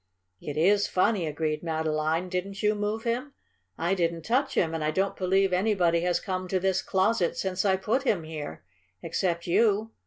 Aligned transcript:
"It 0.41 0.57
IS 0.57 0.87
funny," 0.87 1.27
agreed 1.27 1.61
Madeline. 1.61 2.27
"Didn't 2.27 2.63
you 2.63 2.73
move 2.73 3.03
him?" 3.03 3.33
"I 3.77 3.93
didn't 3.93 4.23
touch 4.23 4.55
him, 4.55 4.73
and 4.73 4.83
I 4.83 4.89
don't 4.89 5.15
believe 5.15 5.53
anybody 5.53 6.01
has 6.01 6.19
come 6.19 6.47
to 6.47 6.59
this 6.59 6.81
closet 6.81 7.37
since 7.37 7.65
I 7.65 7.75
put 7.75 8.01
him 8.01 8.23
here, 8.23 8.63
except 9.03 9.45
you. 9.45 9.91